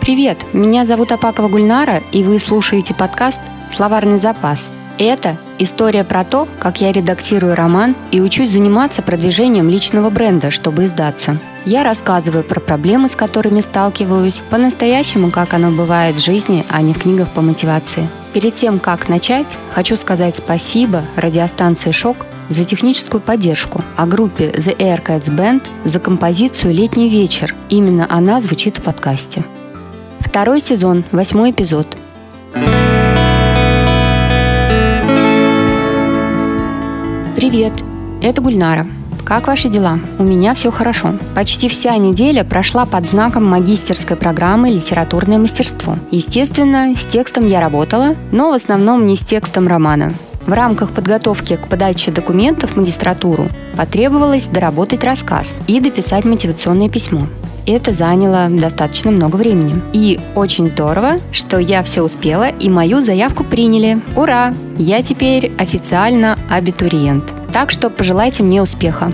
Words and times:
Привет, 0.00 0.38
меня 0.54 0.86
зовут 0.86 1.12
Апакова 1.12 1.48
Гульнара, 1.48 2.02
и 2.10 2.22
вы 2.24 2.38
слушаете 2.38 2.94
подкаст 2.94 3.38
«Словарный 3.70 4.18
запас». 4.18 4.68
Это 4.98 5.36
история 5.58 6.04
про 6.04 6.24
то, 6.24 6.48
как 6.58 6.80
я 6.80 6.90
редактирую 6.90 7.54
роман 7.54 7.94
и 8.10 8.22
учусь 8.22 8.50
заниматься 8.50 9.02
продвижением 9.02 9.68
личного 9.68 10.08
бренда, 10.08 10.50
чтобы 10.50 10.86
издаться. 10.86 11.38
Я 11.66 11.84
рассказываю 11.84 12.44
про 12.44 12.60
проблемы, 12.60 13.10
с 13.10 13.14
которыми 13.14 13.60
сталкиваюсь, 13.60 14.42
по-настоящему, 14.48 15.30
как 15.30 15.52
оно 15.52 15.70
бывает 15.70 16.16
в 16.16 16.24
жизни, 16.24 16.64
а 16.70 16.80
не 16.80 16.94
в 16.94 16.98
книгах 16.98 17.28
по 17.28 17.42
мотивации. 17.42 18.08
Перед 18.32 18.54
тем, 18.54 18.78
как 18.78 19.10
начать, 19.10 19.46
хочу 19.74 19.96
сказать 19.96 20.36
спасибо 20.36 21.04
радиостанции 21.16 21.90
«Шок» 21.90 22.24
за 22.48 22.64
техническую 22.64 23.20
поддержку, 23.20 23.84
а 23.96 24.06
группе 24.06 24.46
The 24.46 24.74
Aircats 24.78 25.28
Band 25.28 25.62
за 25.84 26.00
композицию 26.00 26.72
«Летний 26.72 27.10
вечер». 27.10 27.54
Именно 27.68 28.06
она 28.08 28.40
звучит 28.40 28.78
в 28.78 28.82
подкасте. 28.82 29.44
Второй 30.20 30.60
сезон, 30.60 31.04
восьмой 31.12 31.50
эпизод. 31.50 31.86
Привет, 37.36 37.72
это 38.22 38.40
Гульнара. 38.40 38.86
Как 39.24 39.46
ваши 39.46 39.68
дела? 39.68 39.98
У 40.18 40.22
меня 40.22 40.54
все 40.54 40.70
хорошо. 40.70 41.14
Почти 41.34 41.68
вся 41.68 41.96
неделя 41.96 42.44
прошла 42.44 42.84
под 42.84 43.08
знаком 43.08 43.44
магистерской 43.44 44.16
программы 44.16 44.70
«Литературное 44.70 45.38
мастерство». 45.38 45.96
Естественно, 46.10 46.94
с 46.96 47.04
текстом 47.04 47.46
я 47.46 47.60
работала, 47.60 48.16
но 48.32 48.50
в 48.50 48.54
основном 48.54 49.06
не 49.06 49.16
с 49.16 49.20
текстом 49.20 49.68
романа. 49.68 50.14
В 50.46 50.52
рамках 50.52 50.90
подготовки 50.90 51.56
к 51.56 51.68
подаче 51.68 52.10
документов 52.10 52.72
в 52.72 52.76
магистратуру 52.76 53.48
потребовалось 53.76 54.46
доработать 54.46 55.04
рассказ 55.04 55.54
и 55.66 55.80
дописать 55.80 56.24
мотивационное 56.24 56.88
письмо. 56.88 57.26
Это 57.66 57.92
заняло 57.92 58.48
достаточно 58.48 59.10
много 59.10 59.36
времени. 59.36 59.80
И 59.92 60.18
очень 60.34 60.70
здорово, 60.70 61.20
что 61.32 61.58
я 61.58 61.82
все 61.82 62.02
успела 62.02 62.48
и 62.48 62.68
мою 62.68 63.00
заявку 63.00 63.44
приняли. 63.44 64.00
Ура! 64.16 64.54
Я 64.78 65.02
теперь 65.02 65.52
официально 65.58 66.38
абитуриент. 66.48 67.24
Так 67.52 67.70
что 67.70 67.90
пожелайте 67.90 68.42
мне 68.42 68.62
успеха. 68.62 69.12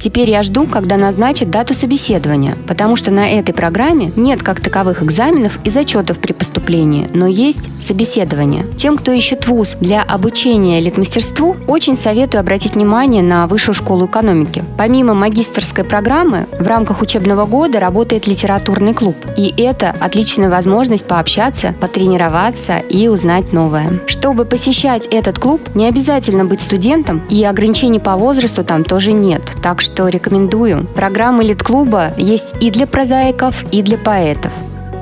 Теперь 0.00 0.30
я 0.30 0.42
жду, 0.42 0.66
когда 0.66 0.96
назначат 0.96 1.50
дату 1.50 1.74
собеседования, 1.74 2.56
потому 2.66 2.96
что 2.96 3.10
на 3.10 3.28
этой 3.28 3.52
программе 3.52 4.12
нет 4.16 4.42
как 4.42 4.60
таковых 4.60 5.02
экзаменов 5.02 5.58
и 5.62 5.68
зачетов 5.68 6.18
при 6.18 6.32
поступлении, 6.32 7.06
но 7.12 7.26
есть 7.26 7.68
собеседование. 7.86 8.66
Тем, 8.78 8.96
кто 8.96 9.12
ищет 9.12 9.46
вуз 9.46 9.76
для 9.80 10.02
обучения 10.02 10.80
литмастерству, 10.80 11.54
очень 11.66 11.98
советую 11.98 12.40
обратить 12.40 12.74
внимание 12.74 13.22
на 13.22 13.46
Высшую 13.46 13.74
школу 13.74 14.06
экономики. 14.06 14.64
Помимо 14.78 15.12
магистрской 15.12 15.84
программы, 15.84 16.46
в 16.58 16.66
рамках 16.66 17.02
учебного 17.02 17.44
года 17.44 17.78
работает 17.78 18.26
литературный 18.26 18.94
клуб. 18.94 19.16
И 19.36 19.52
это 19.58 19.94
отличная 20.00 20.48
возможность 20.48 21.04
пообщаться, 21.04 21.74
потренироваться 21.78 22.78
и 22.78 23.08
узнать 23.08 23.52
новое. 23.52 24.00
Чтобы 24.06 24.46
посещать 24.46 25.04
этот 25.06 25.38
клуб, 25.38 25.60
не 25.74 25.86
обязательно 25.86 26.46
быть 26.46 26.62
студентом, 26.62 27.20
и 27.28 27.44
ограничений 27.44 27.98
по 27.98 28.16
возрасту 28.16 28.64
там 28.64 28.84
тоже 28.84 29.12
нет. 29.12 29.42
Так 29.62 29.82
что 29.82 29.89
что 29.90 30.08
рекомендую. 30.08 30.86
Программы 30.94 31.44
Литклуба 31.44 32.14
есть 32.16 32.54
и 32.60 32.70
для 32.70 32.86
прозаиков, 32.86 33.64
и 33.70 33.82
для 33.82 33.98
поэтов. 33.98 34.50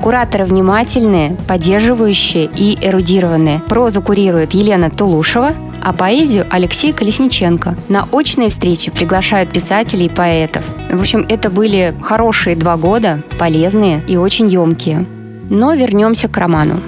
Кураторы 0.03 0.45
внимательные, 0.45 1.37
поддерживающие 1.47 2.47
и 2.57 2.77
эрудированные. 2.81 3.61
Прозу 3.69 4.03
курирует 4.03 4.55
Елена 4.55 4.91
Тулушева, 4.91 5.55
а 5.81 5.93
поэзию 5.93 6.47
Алексей 6.51 6.93
Колесниченко. 6.93 7.77
На 7.89 8.09
очные 8.11 8.51
встречи 8.51 8.91
приглашают 8.91 9.53
писателей 9.53 10.07
и 10.07 10.09
поэтов. 10.09 10.65
В 10.91 11.01
общем, 11.01 11.25
это 11.29 11.49
были 11.51 11.95
хорошие 12.03 12.57
два 12.57 12.77
года, 12.77 13.23
полезные 13.39 14.03
и 14.09 14.17
очень 14.17 14.49
емкие. 14.49 15.07
Но 15.49 15.75
вернемся 15.75 16.29
к 16.29 16.37
роману. 16.37 16.81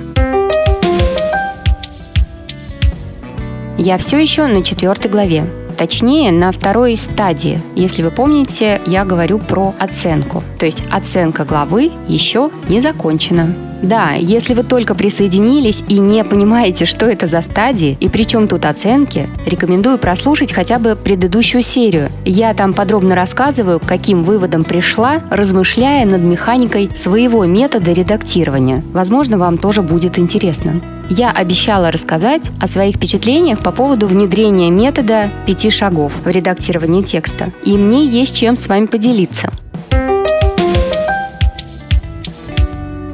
Я 3.78 3.98
все 3.98 4.18
еще 4.18 4.46
на 4.46 4.64
четвертой 4.64 5.10
главе. 5.10 5.46
Точнее, 5.80 6.30
на 6.30 6.52
второй 6.52 6.94
стадии. 6.94 7.58
Если 7.74 8.02
вы 8.02 8.10
помните, 8.10 8.82
я 8.84 9.06
говорю 9.06 9.38
про 9.38 9.74
оценку. 9.78 10.44
То 10.58 10.66
есть 10.66 10.82
оценка 10.90 11.46
главы 11.46 11.90
еще 12.06 12.50
не 12.68 12.80
закончена. 12.80 13.69
Да, 13.82 14.12
если 14.12 14.54
вы 14.54 14.62
только 14.62 14.94
присоединились 14.94 15.82
и 15.88 15.98
не 15.98 16.22
понимаете, 16.24 16.84
что 16.84 17.06
это 17.06 17.26
за 17.26 17.40
стадии 17.40 17.96
и 18.00 18.08
при 18.08 18.24
чем 18.24 18.46
тут 18.46 18.66
оценки, 18.66 19.28
рекомендую 19.46 19.98
прослушать 19.98 20.52
хотя 20.52 20.78
бы 20.78 20.96
предыдущую 20.96 21.62
серию. 21.62 22.10
Я 22.24 22.52
там 22.54 22.74
подробно 22.74 23.14
рассказываю, 23.14 23.80
к 23.80 23.86
каким 23.86 24.22
выводам 24.22 24.64
пришла, 24.64 25.22
размышляя 25.30 26.04
над 26.04 26.20
механикой 26.20 26.90
своего 26.96 27.44
метода 27.44 27.92
редактирования. 27.92 28.84
Возможно, 28.92 29.38
вам 29.38 29.56
тоже 29.58 29.82
будет 29.82 30.18
интересно. 30.18 30.80
Я 31.08 31.30
обещала 31.30 31.90
рассказать 31.90 32.50
о 32.60 32.68
своих 32.68 32.96
впечатлениях 32.96 33.58
по 33.60 33.72
поводу 33.72 34.06
внедрения 34.06 34.70
метода 34.70 35.30
пяти 35.44 35.70
шагов 35.70 36.12
в 36.24 36.28
редактировании 36.28 37.02
текста. 37.02 37.52
И 37.64 37.76
мне 37.76 38.06
есть 38.06 38.36
чем 38.36 38.54
с 38.54 38.68
вами 38.68 38.86
поделиться. 38.86 39.50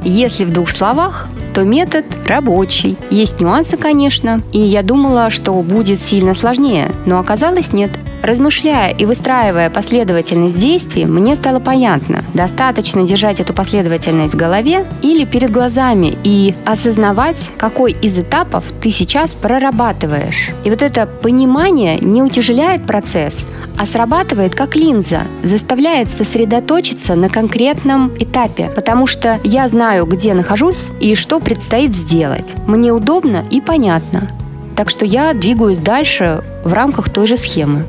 Если 0.09 0.45
в 0.45 0.51
двух 0.51 0.69
словах, 0.69 1.27
то 1.53 1.63
метод 1.63 2.05
рабочий. 2.25 2.95
Есть 3.11 3.41
нюансы, 3.41 3.75
конечно, 3.75 4.41
и 4.53 4.59
я 4.59 4.81
думала, 4.81 5.29
что 5.29 5.51
будет 5.61 5.99
сильно 5.99 6.33
сложнее, 6.33 6.93
но 7.05 7.19
оказалось 7.19 7.73
нет. 7.73 7.91
Размышляя 8.23 8.93
и 8.93 9.05
выстраивая 9.05 9.69
последовательность 9.69 10.57
действий, 10.57 11.05
мне 11.05 11.35
стало 11.35 11.59
понятно, 11.59 12.23
достаточно 12.33 13.03
держать 13.07 13.39
эту 13.39 13.53
последовательность 13.53 14.33
в 14.33 14.37
голове 14.37 14.85
или 15.01 15.25
перед 15.25 15.51
глазами 15.51 16.17
и 16.23 16.55
осознавать, 16.65 17.41
какой 17.57 17.91
из 17.91 18.17
этапов 18.19 18.63
ты 18.81 18.89
сейчас 18.89 19.33
прорабатываешь. 19.33 20.51
И 20.63 20.69
вот 20.69 20.81
это 20.81 21.05
понимание 21.05 21.99
не 21.99 22.21
утяжеляет 22.21 22.85
процесс, 22.85 23.45
а 23.77 23.85
срабатывает 23.85 24.55
как 24.55 24.75
линза, 24.75 25.21
заставляет 25.43 26.11
сосредоточиться 26.11 27.15
на 27.15 27.29
конкретном 27.29 28.11
этапе, 28.19 28.71
потому 28.75 29.07
что 29.07 29.39
я 29.43 29.67
знаю, 29.67 30.05
где 30.05 30.33
нахожусь 30.33 30.87
и 30.99 31.15
что 31.15 31.39
предстоит 31.39 31.95
сделать. 31.95 32.55
Мне 32.65 32.91
удобно 32.91 33.45
и 33.49 33.61
понятно. 33.61 34.31
Так 34.75 34.89
что 34.89 35.05
я 35.05 35.33
двигаюсь 35.33 35.79
дальше 35.79 36.43
в 36.63 36.73
рамках 36.73 37.09
той 37.09 37.25
же 37.27 37.37
схемы. 37.37 37.85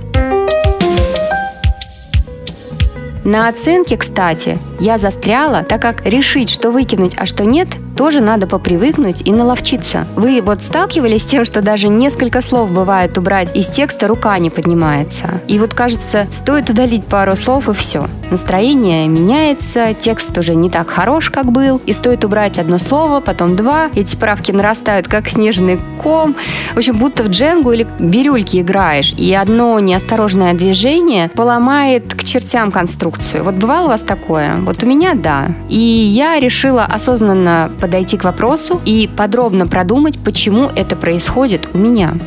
На 3.28 3.46
оценке, 3.48 3.98
кстати, 3.98 4.58
я 4.80 4.96
застряла, 4.96 5.62
так 5.62 5.82
как 5.82 6.06
решить, 6.06 6.48
что 6.48 6.70
выкинуть, 6.70 7.14
а 7.18 7.26
что 7.26 7.44
нет, 7.44 7.68
тоже 7.98 8.20
надо 8.20 8.46
попривыкнуть 8.46 9.22
и 9.26 9.32
наловчиться. 9.32 10.06
Вы 10.14 10.40
вот 10.40 10.62
сталкивались 10.62 11.22
с 11.22 11.26
тем, 11.26 11.44
что 11.44 11.62
даже 11.62 11.88
несколько 11.88 12.40
слов 12.42 12.70
бывает 12.70 13.18
убрать 13.18 13.56
из 13.56 13.66
текста, 13.66 14.06
рука 14.06 14.38
не 14.38 14.50
поднимается. 14.50 15.40
И 15.48 15.58
вот 15.58 15.74
кажется, 15.74 16.28
стоит 16.30 16.70
удалить 16.70 17.04
пару 17.06 17.34
слов 17.34 17.68
и 17.68 17.74
все. 17.74 18.06
Настроение 18.30 19.08
меняется, 19.08 19.94
текст 19.94 20.36
уже 20.36 20.54
не 20.54 20.70
так 20.70 20.88
хорош, 20.90 21.30
как 21.30 21.50
был, 21.50 21.80
и 21.86 21.92
стоит 21.92 22.24
убрать 22.24 22.58
одно 22.58 22.78
слово, 22.78 23.20
потом 23.20 23.56
два. 23.56 23.90
Эти 23.96 24.14
правки 24.16 24.52
нарастают, 24.52 25.08
как 25.08 25.28
снежный 25.28 25.80
ком. 26.00 26.36
В 26.74 26.78
общем, 26.78 26.98
будто 26.98 27.24
в 27.24 27.30
дженгу 27.30 27.72
или 27.72 27.86
бирюльки 27.98 28.60
играешь, 28.60 29.14
и 29.16 29.34
одно 29.34 29.80
неосторожное 29.80 30.52
движение 30.52 31.30
поломает 31.30 32.14
к 32.14 32.22
чертям 32.22 32.70
конструкцию. 32.70 33.42
Вот 33.44 33.54
бывало 33.54 33.86
у 33.86 33.88
вас 33.88 34.02
такое? 34.02 34.56
Вот 34.58 34.82
у 34.82 34.86
меня 34.86 35.14
да. 35.14 35.48
И 35.68 35.78
я 35.78 36.38
решила 36.38 36.84
осознанно 36.84 37.72
подойти 37.88 38.18
к 38.18 38.24
вопросу 38.24 38.82
и 38.84 39.08
подробно 39.16 39.66
продумать, 39.66 40.18
почему 40.18 40.70
это 40.76 40.94
происходит 40.94 41.70
у 41.72 41.78
меня. 41.78 42.18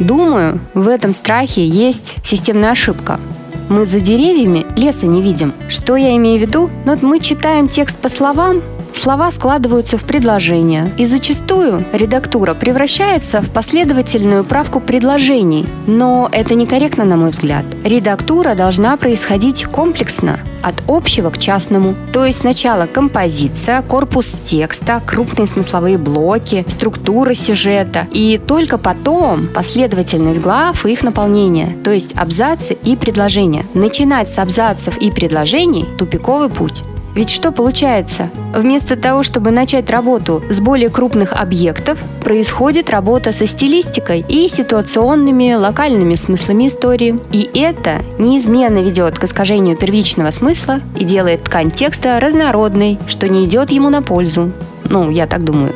Думаю, 0.00 0.60
в 0.72 0.88
этом 0.88 1.12
страхе 1.12 1.66
есть 1.66 2.16
системная 2.24 2.70
ошибка. 2.70 3.20
Мы 3.68 3.84
за 3.84 4.00
деревьями 4.00 4.64
леса 4.76 5.06
не 5.06 5.20
видим. 5.20 5.52
Что 5.68 5.94
я 5.96 6.16
имею 6.16 6.38
в 6.38 6.42
виду? 6.42 6.70
Ну, 6.86 6.94
вот 6.94 7.02
мы 7.02 7.20
читаем 7.20 7.68
текст 7.68 7.98
по 7.98 8.08
словам, 8.08 8.62
слова 8.98 9.30
складываются 9.30 9.98
в 9.98 10.04
предложения, 10.04 10.90
и 10.96 11.06
зачастую 11.06 11.84
редактура 11.92 12.54
превращается 12.54 13.40
в 13.40 13.50
последовательную 13.50 14.44
правку 14.44 14.80
предложений. 14.80 15.66
Но 15.86 16.28
это 16.32 16.54
некорректно, 16.54 17.04
на 17.04 17.16
мой 17.16 17.30
взгляд. 17.30 17.64
Редактура 17.84 18.54
должна 18.54 18.96
происходить 18.96 19.64
комплексно, 19.64 20.40
от 20.64 20.82
общего 20.88 21.30
к 21.30 21.38
частному. 21.38 21.94
То 22.12 22.24
есть 22.24 22.40
сначала 22.40 22.86
композиция, 22.86 23.82
корпус 23.82 24.32
текста, 24.44 25.02
крупные 25.04 25.46
смысловые 25.46 25.98
блоки, 25.98 26.64
структура 26.68 27.34
сюжета, 27.34 28.06
и 28.10 28.38
только 28.38 28.78
потом 28.78 29.48
последовательность 29.48 30.40
глав 30.40 30.86
и 30.86 30.92
их 30.92 31.02
наполнение, 31.02 31.76
то 31.84 31.92
есть 31.92 32.12
абзацы 32.16 32.72
и 32.72 32.96
предложения. 32.96 33.66
Начинать 33.74 34.32
с 34.32 34.38
абзацев 34.38 34.96
и 34.98 35.10
предложений– 35.10 35.86
тупиковый 35.98 36.48
путь. 36.48 36.82
Ведь 37.14 37.30
что 37.30 37.52
получается? 37.52 38.30
Вместо 38.54 38.96
того, 38.96 39.22
чтобы 39.22 39.50
начать 39.50 39.88
работу 39.90 40.42
с 40.50 40.60
более 40.60 40.90
крупных 40.90 41.32
объектов, 41.32 41.98
происходит 42.22 42.90
работа 42.90 43.32
со 43.32 43.46
стилистикой 43.46 44.24
и 44.28 44.48
ситуационными 44.48 45.54
локальными 45.54 46.16
смыслами 46.16 46.68
истории. 46.68 47.20
И 47.32 47.48
это 47.54 48.02
неизменно 48.18 48.78
ведет 48.78 49.18
к 49.18 49.24
искажению 49.24 49.76
первичного 49.76 50.30
смысла 50.30 50.80
и 50.96 51.04
делает 51.04 51.44
ткань 51.44 51.70
текста 51.70 52.18
разнородной, 52.18 52.98
что 53.06 53.28
не 53.28 53.44
идет 53.44 53.70
ему 53.70 53.90
на 53.90 54.02
пользу. 54.02 54.52
Ну, 54.84 55.10
я 55.10 55.26
так 55.26 55.44
думаю. 55.44 55.72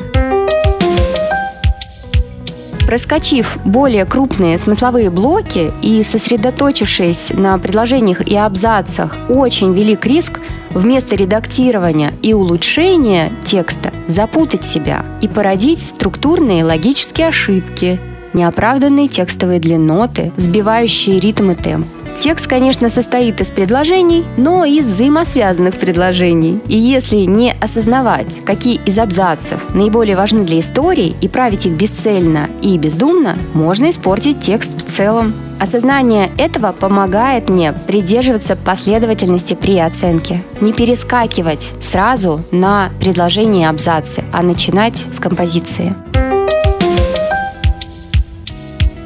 Проскочив 2.88 3.58
более 3.66 4.06
крупные 4.06 4.56
смысловые 4.56 5.10
блоки 5.10 5.70
и 5.82 6.02
сосредоточившись 6.02 7.32
на 7.34 7.58
предложениях 7.58 8.26
и 8.26 8.34
абзацах, 8.34 9.14
очень 9.28 9.74
велик 9.74 10.06
риск 10.06 10.40
вместо 10.70 11.14
редактирования 11.14 12.14
и 12.22 12.32
улучшения 12.32 13.30
текста 13.44 13.92
запутать 14.06 14.64
себя 14.64 15.04
и 15.20 15.28
породить 15.28 15.82
структурные 15.82 16.64
логические 16.64 17.28
ошибки, 17.28 18.00
неоправданные 18.32 19.08
текстовые 19.08 19.60
длинноты, 19.60 20.32
сбивающие 20.38 21.20
ритм 21.20 21.50
и 21.50 21.56
темп. 21.56 21.86
Текст, 22.20 22.48
конечно, 22.48 22.88
состоит 22.88 23.40
из 23.40 23.48
предложений, 23.48 24.24
но 24.36 24.64
и 24.64 24.80
взаимосвязанных 24.80 25.78
предложений. 25.78 26.60
И 26.66 26.76
если 26.76 27.18
не 27.18 27.54
осознавать, 27.60 28.44
какие 28.44 28.80
из 28.84 28.98
абзацев 28.98 29.60
наиболее 29.72 30.16
важны 30.16 30.44
для 30.44 30.58
истории, 30.58 31.14
и 31.20 31.28
править 31.28 31.66
их 31.66 31.74
бесцельно 31.74 32.48
и 32.60 32.76
бездумно, 32.76 33.38
можно 33.54 33.90
испортить 33.90 34.40
текст 34.40 34.76
в 34.76 34.96
целом. 34.96 35.32
Осознание 35.60 36.30
этого 36.38 36.72
помогает 36.72 37.48
мне 37.48 37.72
придерживаться 37.72 38.56
последовательности 38.56 39.54
при 39.54 39.78
оценке. 39.78 40.42
Не 40.60 40.72
перескакивать 40.72 41.72
сразу 41.80 42.40
на 42.50 42.90
предложения 43.00 43.62
и 43.62 43.66
абзацы, 43.66 44.24
а 44.32 44.42
начинать 44.42 45.06
с 45.12 45.18
композиции. 45.20 45.94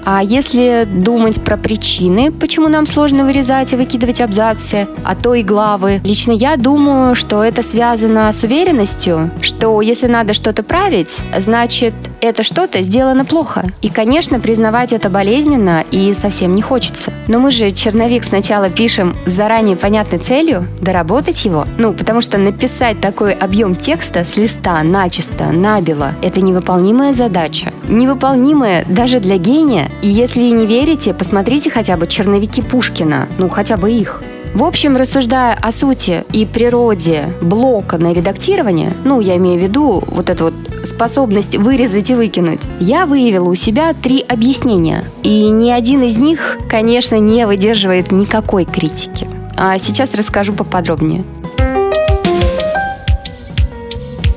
А 0.04 0.22
если 0.22 0.84
думать 0.84 1.42
про 1.42 1.56
причины, 1.56 2.32
почему 2.32 2.68
нам 2.68 2.86
сложно 2.86 3.24
вырезать 3.24 3.72
и 3.72 3.76
выкидывать 3.76 4.20
абзацы, 4.20 4.88
а 5.04 5.14
то 5.14 5.34
и 5.34 5.42
главы, 5.42 6.00
лично 6.04 6.32
я 6.32 6.56
думаю, 6.56 7.14
что 7.14 7.42
это 7.42 7.62
связано 7.62 8.32
с 8.32 8.42
уверенностью, 8.42 9.30
что 9.40 9.80
если 9.80 10.06
надо 10.06 10.34
что-то 10.34 10.62
править, 10.62 11.16
значит 11.38 11.94
это 12.22 12.44
что-то 12.44 12.80
сделано 12.82 13.24
плохо. 13.24 13.66
И, 13.82 13.88
конечно, 13.90 14.38
признавать 14.38 14.92
это 14.92 15.10
болезненно 15.10 15.84
и 15.90 16.14
совсем 16.14 16.54
не 16.54 16.62
хочется. 16.62 17.12
Но 17.26 17.40
мы 17.40 17.50
же 17.50 17.72
черновик 17.72 18.22
сначала 18.22 18.70
пишем 18.70 19.16
с 19.26 19.32
заранее 19.32 19.76
понятной 19.76 20.18
целью 20.18 20.66
доработать 20.80 21.44
его. 21.44 21.66
Ну, 21.78 21.92
потому 21.92 22.20
что 22.20 22.38
написать 22.38 23.00
такой 23.00 23.32
объем 23.32 23.74
текста 23.74 24.24
с 24.24 24.36
листа 24.36 24.82
начисто, 24.84 25.50
набело– 25.50 26.12
это 26.22 26.40
невыполнимая 26.40 27.12
задача. 27.12 27.72
Невыполнимая 27.88 28.84
даже 28.88 29.18
для 29.18 29.36
гения. 29.36 29.90
И 30.00 30.08
если 30.08 30.42
не 30.42 30.66
верите, 30.66 31.14
посмотрите 31.14 31.70
хотя 31.70 31.96
бы 31.96 32.06
черновики 32.06 32.62
Пушкина. 32.62 33.26
Ну, 33.38 33.48
хотя 33.48 33.76
бы 33.76 33.90
их. 33.90 34.22
В 34.54 34.64
общем, 34.64 34.96
рассуждая 34.96 35.54
о 35.60 35.72
сути 35.72 36.24
и 36.30 36.44
природе 36.44 37.24
блока 37.40 37.96
на 37.96 38.12
редактирование, 38.12 38.92
ну, 39.02 39.20
я 39.20 39.36
имею 39.38 39.58
в 39.58 39.62
виду 39.62 40.04
вот 40.06 40.28
эту 40.28 40.44
вот 40.44 40.54
способность 40.84 41.56
вырезать 41.56 42.10
и 42.10 42.14
выкинуть, 42.14 42.62
я 42.80 43.06
выявила 43.06 43.48
у 43.48 43.54
себя 43.54 43.94
три 43.94 44.24
объяснения. 44.26 45.04
И 45.22 45.50
ни 45.50 45.70
один 45.70 46.02
из 46.02 46.16
них, 46.16 46.58
конечно, 46.68 47.18
не 47.18 47.46
выдерживает 47.46 48.12
никакой 48.12 48.64
критики. 48.64 49.28
А 49.56 49.78
сейчас 49.78 50.14
расскажу 50.14 50.52
поподробнее. 50.52 51.24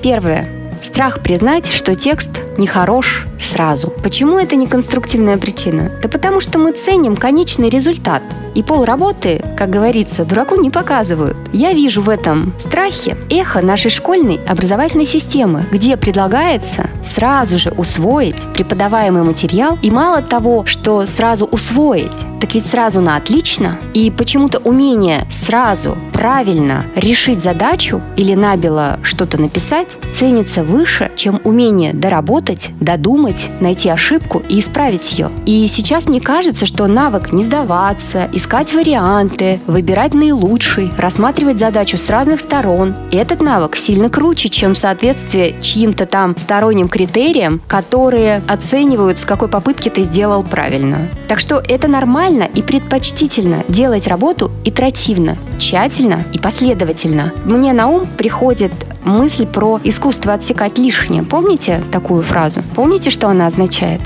Первое. 0.04 0.48
Страх 0.82 1.22
признать, 1.22 1.68
что 1.68 1.96
текст 1.96 2.42
нехорош 2.58 3.26
сразу. 3.56 3.88
Почему 4.04 4.38
это 4.38 4.58
не 4.58 4.68
конструктивная 4.68 5.38
причина? 5.38 5.90
Да 6.02 6.10
потому 6.10 6.42
что 6.42 6.60
мы 6.60 6.74
ценим 6.74 7.16
конечный 7.16 7.70
результат. 7.70 8.22
И 8.54 8.64
пол 8.64 8.86
работы, 8.86 9.42
как 9.58 9.70
говорится, 9.70 10.26
дураку 10.26 10.56
не 10.56 10.70
показывают. 10.70 11.38
Я 11.54 11.74
вижу 11.74 12.02
в 12.02 12.10
этом 12.10 12.54
страхе 12.60 13.18
эхо 13.30 13.62
нашей 13.62 13.92
школьной 13.92 14.40
образовательной 14.48 15.06
системы, 15.06 15.66
где 15.72 15.96
предлагается 15.98 16.90
сразу 17.04 17.58
же 17.58 17.72
усвоить 17.72 18.36
преподаваемый 18.54 19.24
материал 19.24 19.78
и 19.82 19.92
мало 19.92 20.22
того, 20.22 20.66
что 20.66 21.06
сразу 21.06 21.46
усвоить, 21.46 22.26
так 22.40 22.54
ведь 22.54 22.66
сразу 22.66 23.02
на 23.02 23.18
отлично. 23.18 23.78
И 23.94 24.10
почему-то 24.10 24.60
умение 24.60 25.26
сразу 25.30 25.98
правильно 26.14 26.86
решить 26.96 27.42
задачу 27.42 28.02
или 28.16 28.36
набело 28.36 29.00
что-то 29.02 29.38
написать 29.38 29.98
ценится 30.14 30.64
выше, 30.64 31.12
чем 31.16 31.42
умение 31.44 31.94
доработать, 31.94 32.72
додумать, 32.80 33.45
найти 33.60 33.90
ошибку 33.90 34.44
и 34.48 34.60
исправить 34.60 35.14
ее. 35.14 35.30
И 35.46 35.68
сейчас 35.68 36.08
мне 36.08 36.22
кажется, 36.22 36.66
что 36.66 36.88
навык 36.88 37.34
не 37.34 37.44
сдаваться, 37.44 38.30
искать 38.32 38.74
варианты, 38.74 39.60
выбирать 39.68 40.14
наилучший, 40.14 40.92
рассматривать 40.98 41.60
задачу 41.60 41.98
с 41.98 42.10
разных 42.10 42.40
сторон. 42.40 42.96
Этот 43.12 43.42
навык 43.42 43.76
сильно 43.76 44.10
круче, 44.10 44.50
чем 44.50 44.76
соответствие 44.76 45.56
чьим-то 45.62 46.06
там 46.06 46.38
сторонним 46.38 46.88
критериям, 46.88 47.62
которые 47.68 48.44
оценивают, 48.48 49.20
с 49.20 49.26
какой 49.26 49.48
попытки 49.48 49.90
ты 49.90 50.04
сделал 50.04 50.44
правильно. 50.44 51.08
Так 51.28 51.40
что 51.40 51.62
это 51.68 51.88
нормально 51.88 52.44
и 52.44 52.62
предпочтительно 52.62 53.64
делать 53.68 54.08
работу 54.08 54.52
итеративно, 54.64 55.38
тщательно 55.58 56.24
и 56.34 56.40
последовательно. 56.40 57.34
Мне 57.46 57.74
на 57.74 57.88
ум 57.88 58.08
приходит 58.18 58.72
мысль 59.04 59.46
про 59.46 59.80
искусство 59.84 60.34
отсекать 60.34 60.78
лишнее. 60.78 61.24
Помните 61.24 61.82
такую 61.92 62.24
фразу? 62.24 62.62
Помните, 62.76 63.10
что 63.10 63.30
она 63.30 63.48
означает? 63.48 64.02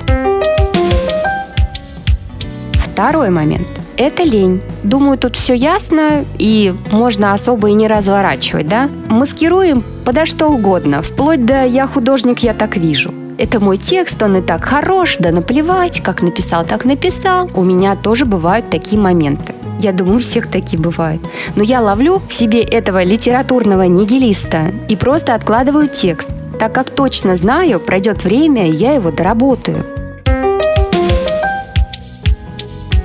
Второй 2.74 3.30
момент– 3.30 3.68
это 3.98 4.24
лень. 4.24 4.62
Думаю, 4.84 5.18
тут 5.18 5.36
все 5.36 5.54
ясно, 5.54 6.26
и 6.38 6.76
можно 6.92 7.34
особо 7.34 7.70
и 7.70 7.74
не 7.74 7.88
разворачивать, 7.88 8.68
да? 8.68 8.90
Маскируем 9.08 9.84
подо 10.06 10.26
что 10.26 10.48
угодно, 10.48 11.02
вплоть 11.02 11.46
до 11.46 11.66
«я 11.66 11.88
художник, 11.88 12.40
я 12.40 12.54
так 12.54 12.76
вижу». 12.76 13.14
Это 13.38 13.62
мой 13.62 13.78
текст, 13.78 14.22
он 14.22 14.36
и 14.36 14.42
так 14.42 14.66
хорош, 14.66 15.16
да 15.18 15.32
наплевать, 15.32 16.02
как 16.02 16.22
написал, 16.22 16.66
так 16.66 16.84
написал. 16.84 17.50
У 17.54 17.64
меня 17.64 17.96
тоже 17.96 18.26
бывают 18.26 18.70
такие 18.70 19.02
моменты. 19.02 19.54
Я 19.80 19.94
думаю, 19.94 20.20
всех 20.20 20.48
такие 20.48 20.78
бывают. 20.78 21.22
Но 21.56 21.64
я 21.64 21.80
ловлю 21.82 22.22
в 22.28 22.34
себе 22.34 22.62
этого 22.62 23.02
литературного 23.02 23.84
нигилиста 23.84 24.74
и 24.90 24.98
просто 24.98 25.34
откладываю 25.34 25.88
текст, 25.88 26.30
так 26.60 26.74
как 26.74 26.90
точно 26.90 27.38
знаю, 27.38 27.80
пройдет 27.80 28.26
время, 28.26 28.68
и 28.68 28.76
я 28.76 28.92
его 28.92 29.10
доработаю. 29.10 29.86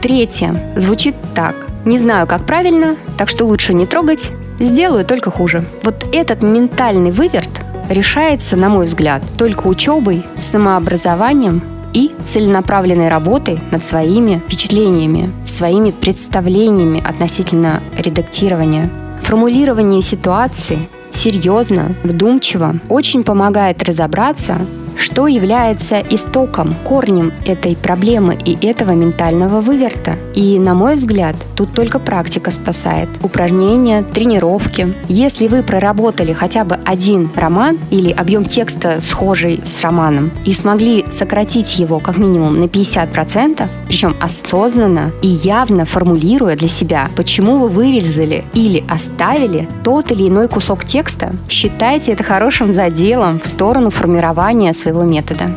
Третье. 0.03 0.75
Звучит 0.75 1.15
так. 1.35 1.55
Не 1.85 1.99
знаю, 1.99 2.27
как 2.27 2.45
правильно, 2.45 2.97
так 3.17 3.29
что 3.29 3.45
лучше 3.45 3.73
не 3.73 3.87
трогать, 3.87 4.33
сделаю 4.59 5.05
только 5.05 5.31
хуже. 5.31 5.65
Вот 5.85 6.05
этот 6.13 6.43
ментальный 6.43 7.13
выверт 7.13 7.51
решается, 7.89 8.57
на 8.57 8.69
мой 8.69 8.87
взгляд, 8.87 9.23
только 9.39 9.69
учебой, 9.69 10.25
самообразованием 10.41 11.63
и 11.95 12.11
целенаправленной 12.27 13.09
работой 13.09 13.61
над 13.71 13.85
своими 13.85 14.43
впечатлениями, 14.45 15.33
своими 15.47 15.93
представлениями 15.93 17.03
относительно 17.03 17.81
редактирования. 17.97 18.91
Формулирование 19.23 20.03
ситуации 20.03 20.89
серьезно, 21.13 21.95
вдумчиво 22.03 22.77
очень 22.89 23.23
помогает 23.23 23.83
разобраться, 23.83 24.67
что 24.97 25.27
является 25.27 26.01
истоком, 26.01 26.75
корнем 26.85 27.33
этой 27.45 27.77
проблемы 27.77 28.39
и 28.45 28.57
этого 28.67 28.93
ментального 28.93 29.61
выверта. 29.61 30.17
И, 30.35 30.59
на 30.59 30.75
мой 30.75 30.95
взгляд, 30.95 31.37
тут 31.57 31.73
только 31.75 31.99
практика 31.99 32.51
спасает. 32.51 33.09
Упражнения, 33.23 34.03
тренировки. 34.03 34.95
Если 35.09 35.49
вы 35.49 35.63
проработали 35.63 36.33
хотя 36.33 36.65
бы 36.65 36.79
один 36.85 37.31
роман 37.35 37.79
или 37.91 38.11
объем 38.11 38.45
текста 38.45 39.01
схожий 39.01 39.63
с 39.65 39.83
романом 39.83 40.31
и 40.45 40.53
смогли 40.53 41.05
сократить 41.11 41.79
его 41.79 41.99
как 41.99 42.19
минимум 42.19 42.61
на 42.61 42.65
50%, 42.65 43.69
причем 43.95 44.17
осознанно 44.21 45.13
и 45.23 45.29
явно 45.29 45.85
формулируя 45.85 46.57
для 46.57 46.67
себя, 46.67 47.11
почему 47.15 47.59
вы 47.59 47.69
вырезали 47.69 48.45
или 48.53 48.83
оставили 48.89 49.69
тот 49.85 50.11
или 50.11 50.27
иной 50.27 50.49
кусок 50.49 50.85
текста, 50.85 51.31
считайте 51.49 52.11
это 52.11 52.25
хорошим 52.25 52.75
заделом 52.75 53.39
в 53.39 53.47
сторону 53.47 53.91
формирования 53.91 54.75
своего 54.75 55.05
метода. 55.05 55.49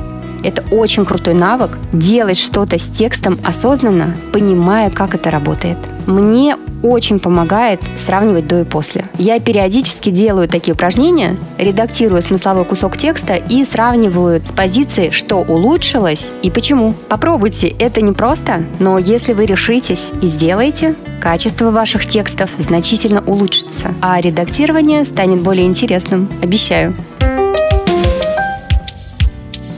Это 0.43 0.63
очень 0.69 1.03
крутой 1.03 1.33
навык– 1.33 1.79
делать 1.91 2.37
что-то 2.37 2.77
с 2.77 2.85
текстом 2.85 3.39
осознанно, 3.43 4.15
понимая, 4.31 4.91
как 4.91 5.15
это 5.15 5.31
работает. 5.31 5.79
Мне 6.07 6.57
очень 6.83 7.19
помогает 7.19 7.81
сравнивать 7.97 8.47
до 8.47 8.61
и 8.61 8.63
после. 8.63 9.05
Я 9.17 9.39
периодически 9.39 10.09
делаю 10.09 10.47
такие 10.47 10.73
упражнения, 10.73 11.37
редактирую 11.57 12.21
смысловой 12.21 12.65
кусок 12.65 12.97
текста 12.97 13.35
и 13.35 13.63
сравниваю 13.65 14.41
с 14.41 14.51
позиции, 14.51 15.11
что 15.11 15.37
улучшилось 15.37 16.27
и 16.41 16.49
почему. 16.49 16.93
Попробуйте, 17.09 17.67
это 17.67 18.01
не 18.01 18.13
просто, 18.13 18.63
но 18.79 18.97
если 18.97 19.33
вы 19.33 19.45
решитесь 19.45 20.11
и 20.21 20.27
сделаете, 20.27 20.95
качество 21.19 21.71
ваших 21.71 22.05
текстов 22.07 22.49
значительно 22.57 23.21
улучшится, 23.21 23.93
а 24.01 24.19
редактирование 24.21 25.05
станет 25.05 25.41
более 25.41 25.65
интересным, 25.65 26.29
обещаю. 26.41 26.95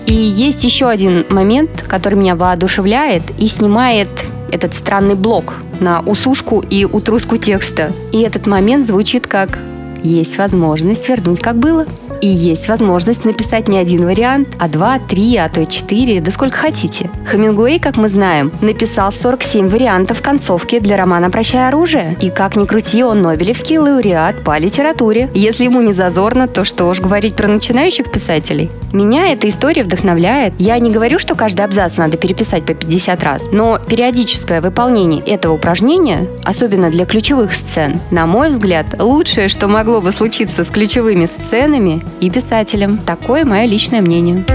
И 0.06 0.14
есть 0.14 0.64
еще 0.64 0.88
один 0.88 1.26
момент, 1.30 1.84
который 1.88 2.16
меня 2.16 2.36
воодушевляет 2.36 3.22
и 3.38 3.48
снимает 3.48 4.10
этот 4.52 4.74
странный 4.74 5.14
блок 5.14 5.54
на 5.82 6.02
усушку 6.02 6.62
и 6.62 6.86
утруску 6.86 7.38
текста. 7.38 7.94
И 8.12 8.22
этот 8.22 8.48
момент 8.48 8.88
звучит 8.88 9.28
как 9.28 9.60
«Есть 10.04 10.38
возможность 10.38 11.08
вернуть, 11.10 11.42
как 11.42 11.58
было». 11.58 11.86
И 12.22 12.28
есть 12.28 12.68
возможность 12.68 13.24
написать 13.24 13.68
не 13.68 13.78
один 13.78 14.06
вариант, 14.06 14.50
а 14.60 14.68
два, 14.68 15.00
три, 15.00 15.38
а 15.38 15.48
то 15.48 15.62
и 15.62 15.68
четыре, 15.68 16.20
да 16.20 16.32
сколько 16.32 16.58
хотите. 16.58 17.10
Хемингуэй, 17.30 17.80
как 17.80 17.98
мы 17.98 18.10
знаем, 18.10 18.52
написал 18.62 19.12
47 19.12 19.70
вариантов 19.70 20.22
концовки 20.22 20.80
для 20.80 20.98
романа 20.98 21.30
«Прощай 21.30 21.68
оружие». 21.68 22.18
И 22.20 22.30
как 22.30 22.56
ни 22.56 22.66
крути, 22.66 23.04
он 23.04 23.22
Нобелевский 23.22 23.78
лауреат 23.78 24.44
по 24.44 24.58
литературе. 24.58 25.30
Если 25.34 25.64
ему 25.64 25.82
не 25.82 25.94
зазорно, 25.94 26.48
то 26.48 26.66
что 26.66 26.86
уж 26.90 27.00
говорить 27.00 27.36
про 27.36 27.48
начинающих 27.48 28.12
писателей. 28.12 28.70
Меня 28.92 29.32
эта 29.32 29.48
история 29.48 29.84
вдохновляет. 29.84 30.54
Я 30.58 30.80
не 30.80 30.92
говорю, 30.92 31.20
что 31.20 31.36
каждый 31.36 31.62
абзац 31.62 31.98
надо 31.98 32.18
переписать 32.18 32.66
по 32.66 32.74
50 32.74 33.24
раз, 33.24 33.46
но 33.52 33.78
периодическое 33.78 34.62
выполнение 34.62 35.22
этого 35.22 35.54
упражнения, 35.54 36.28
особенно 36.44 36.90
для 36.90 37.06
ключевых 37.06 37.54
сцен, 37.54 38.02
на 38.10 38.26
мой 38.26 38.50
взгляд, 38.50 38.88
лучшее, 39.00 39.48
что 39.48 39.68
могло 39.68 40.02
бы 40.02 40.12
случиться 40.12 40.66
с 40.66 40.70
ключевыми 40.70 41.28
сценами 41.28 42.02
и 42.20 42.30
писателем. 42.30 42.98
Такое 42.98 43.46
мое 43.46 43.66
личное 43.66 44.02
мнение. 44.02 44.46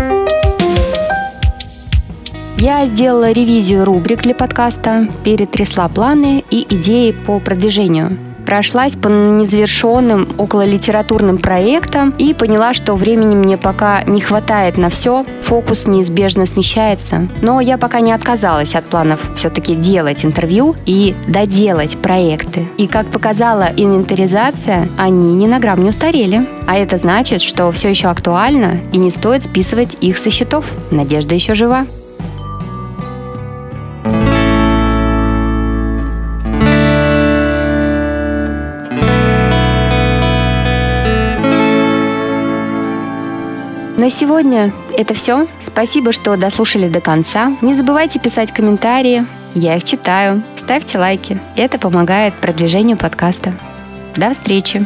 Я 2.59 2.87
сделала 2.87 3.33
ревизию 3.33 3.85
рубрик 3.85 4.23
для 4.23 4.35
подкаста, 4.35 5.09
перетрясла 5.23 5.89
планы 5.89 6.43
и 6.51 6.67
идеи 6.69 7.13
по 7.13 7.39
продвижению 7.41 8.34
прошлась 8.45 8.95
по 8.95 9.09
незавершенным 9.09 10.29
окололитературным 10.39 11.39
проектам 11.39 12.11
и 12.19 12.35
поняла, 12.35 12.73
что 12.73 12.95
времени 12.95 13.35
мне 13.35 13.57
пока 13.57 14.03
не 14.05 14.21
хватает 14.21 14.77
на 14.77 14.91
все, 14.91 15.25
фокус 15.43 15.87
неизбежно 15.87 16.47
смещается. 16.47 17.29
Но 17.43 17.61
я 17.61 17.79
пока 17.79 18.01
не 18.01 18.13
отказалась 18.13 18.75
от 18.75 18.85
планов 18.85 19.21
все-таки 19.37 19.75
делать 19.75 20.25
интервью 20.25 20.77
и 20.87 21.15
доделать 21.29 21.97
проекты. 21.99 22.67
И 22.79 22.87
как 22.87 23.07
показала 23.07 23.69
инвентаризация, 23.77 24.89
они 24.97 25.35
ни 25.35 25.47
на 25.47 25.59
грамм 25.59 25.83
не 25.83 25.91
устарели. 25.91 26.47
А 26.67 26.77
это 26.77 26.97
значит, 26.97 27.43
что 27.43 27.71
все 27.73 27.91
еще 27.91 28.09
актуально 28.09 28.81
и 28.93 28.99
не 28.99 29.11
стоит 29.11 29.45
списывать 29.45 29.97
их 30.01 30.17
со 30.17 30.31
счетов. 30.31 30.65
Надежда 30.91 31.35
еще 31.35 31.55
жива. 31.55 31.87
На 43.97 44.11
сегодня 44.11 44.73
это 44.97 45.15
все. 45.15 45.47
Спасибо, 45.61 46.11
что 46.11 46.37
дослушали 46.37 46.89
до 46.89 47.01
конца. 47.01 47.57
Не 47.63 47.75
забывайте 47.75 48.19
писать 48.19 48.53
комментарии. 48.53 49.25
Я 49.55 49.77
их 49.77 49.85
читаю. 49.85 50.43
Ставьте 50.57 50.99
лайки. 50.99 51.39
Это 51.55 51.79
помогает 51.79 52.35
продвижению 52.35 52.97
подкаста. 52.97 53.55
До 54.17 54.31
встречи! 54.31 54.85